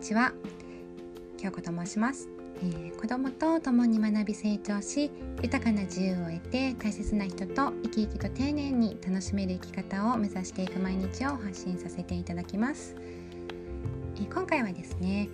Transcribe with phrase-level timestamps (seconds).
[0.00, 0.32] ちは。
[1.36, 5.10] 京子と申します、えー、子供と共に学び成長し
[5.42, 12.94] 豊かな自由を得て大切な人と生き生きと丁寧に楽しめる生き方を目指していく毎日を発信させていただきます、
[14.16, 15.30] えー、今回はですね、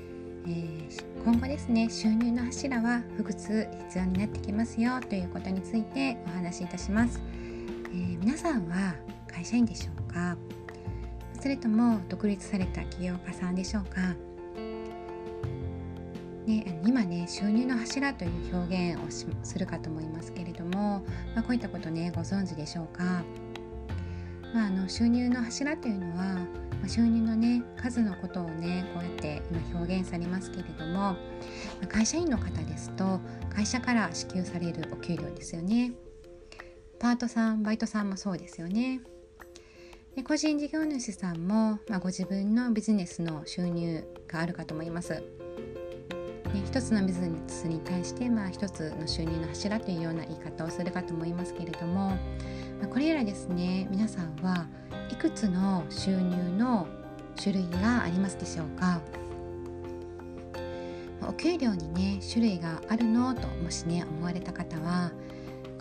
[0.47, 7.21] えー、今後ですね収入の柱は複数必要になってきますよということについてお話しいたします、
[7.93, 8.95] え皆さんは
[9.27, 10.37] 会社員でしょうか？
[11.41, 14.15] それとも独立された起業家さんでしょうか、
[16.47, 19.11] ね、今ね収入の柱という表現を
[19.43, 23.25] するかと思いますけれども、まあ、こういったことねご存知でしょうか、
[24.55, 26.47] まあ、あの収入の柱というのは、ま
[26.85, 31.17] あ、収入のね数のことをねこうやって今表現されますけれども、ま
[31.83, 33.19] あ、会社員の方ですと
[33.51, 35.93] 会社から支給されるお給料ですよね。
[36.99, 39.01] パートさんバイトさんもそうですよね。
[40.15, 45.23] で個人事業主さんも、まあ、ご自分のビジネスの収入があるかと思います。
[46.53, 52.17] ね、一つのビジネスに対して、まあ、一つの収入の柱というような言い方をするかと思いますけれども、
[52.81, 54.67] ま、これらですね皆さんは
[55.11, 56.87] いくつの収入の
[57.41, 59.01] 種類がありますでしょうか？
[61.29, 65.11] お給料にね種類があるのともしね思われた方は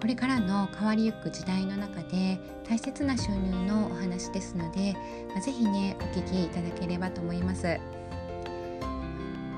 [0.02, 4.94] これからの変わりゆく時代の中で大切な収入のお話ですので、
[5.30, 7.80] まあ、ぜひねお聞きいただければと思います。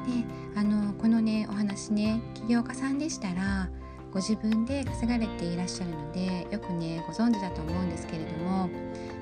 [0.07, 0.23] で
[0.55, 3.69] あのこのねお話ね起業家さんでしたら
[4.11, 8.67] ご自分で稼がれていらっしゃるのでよくねご存知だと思うんですけれども、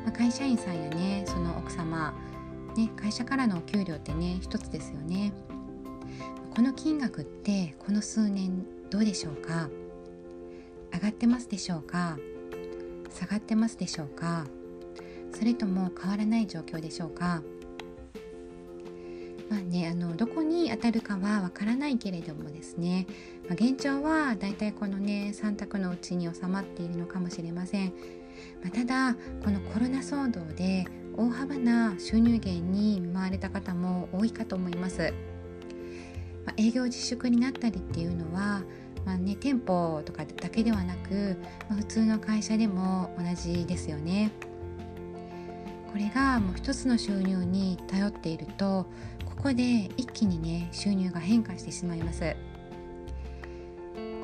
[0.05, 2.13] まあ、会社員さんやねその奥様、
[2.77, 5.33] ね、会社からのお給料ってね一つですよね。
[6.55, 9.67] この金額ってこの数年どうでしょうか？
[10.93, 12.17] 上がってますでしょうか？
[13.09, 14.45] 下がってますでしょうか？
[15.33, 17.41] それとも変わらない状況でしょうか？
[19.49, 23.05] まあね、あのどこに当たるかはわからないけれどもですね、
[23.47, 27.93] まあ、現状はだいたいこのね3択のうちに収まっているのかもしれません、
[28.63, 35.13] まあ、ただこのコロナ騒動で大幅な収入減に見舞われた方も多いかと思います、
[36.43, 38.63] まあ、営業自粛になったりっていうのは
[39.05, 41.37] まあね、店舗とかだけではなく、
[41.69, 44.31] まあ、普通の会社でも同じですよね。
[45.91, 48.85] これがもう一つの収入に頼っていると
[49.45, 52.35] ここで一気にね収入が変化してしまいます。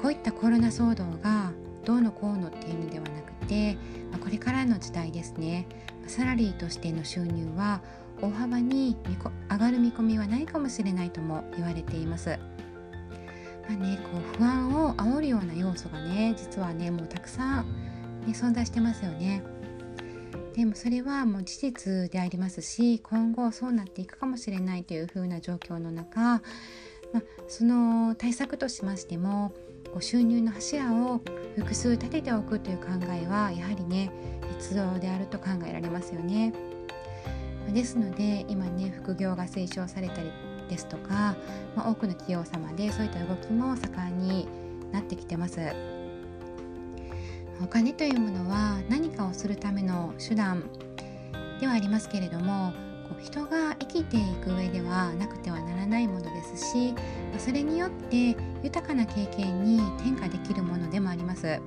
[0.01, 1.51] こういったコロナ騒動が
[1.85, 3.77] どうのこうのっていう意味ではなくて、
[4.11, 5.67] ま、これからの時代ですね
[6.07, 7.81] サラリーとしての収入は
[8.19, 8.97] 大幅に
[9.51, 12.39] 上がる見込みはないかもしれないとも言われています。
[13.69, 17.67] まあね、こう不安を煽るような要素がね実はねもうたくさん、
[18.25, 19.43] ね、存在してますよね。
[20.53, 26.41] でもそれはもう事実でありますし今後そうなっていくかもしれないというふうな状況の中、
[27.13, 29.53] ま、その対策としましても
[29.85, 31.21] こう収入の柱を
[31.55, 34.11] 複数立てておくという考えはやはりね
[34.59, 36.53] 必要であると考えられますよね。
[37.73, 40.31] ですので今ね副業が推奨されたり
[40.69, 41.35] ですとか、
[41.75, 44.47] まあ、多くの企業様でそういった動きも盛んに
[44.91, 46.00] なってきてます。
[47.63, 50.63] お金というものは何かをするための手段
[51.59, 52.73] ではありますけれども
[53.21, 56.95] 人が生きていく上ではなくてはならないものですし
[57.37, 61.61] それによって豊かな経験に転化できるものでもあります。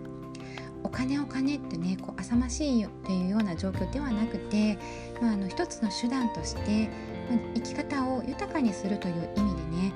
[0.82, 4.78] お金お金ってねこう浅ましいというような状況ではなくて、
[5.20, 6.90] まあ、あの一つの手段として
[7.54, 9.92] 生き方を豊かにするという意味でね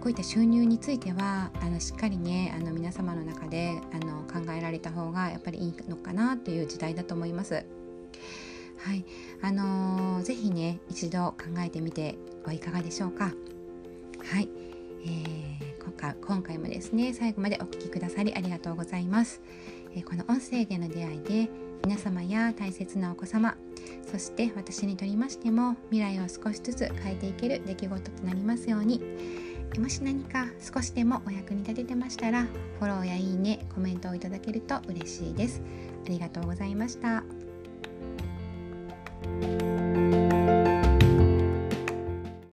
[0.00, 7.64] こういった収入についてはあのしっかりねあの皆様の中であの考えられた方がやっぱりいいのかなという時代だと思います。
[8.78, 9.04] はい、
[9.42, 13.26] あのー、ぜひね一度考えてみてはいかがでしょうか。
[13.26, 14.48] はい、
[15.04, 19.42] えー、今回今回もですね最後までお聴きくださりありがとうございます。
[19.94, 21.50] えー、この音声での出会いで
[21.84, 23.56] 皆様や大切なお子様
[24.10, 29.00] そして私にとりましても未来を少しずつ変えていける出来事となりますように
[29.78, 32.42] もし何か少しでもお役に立ててましたら
[32.78, 35.62] フォローやいいねコメントをいただけると嬉しいです。
[36.06, 37.22] ありがとうございました。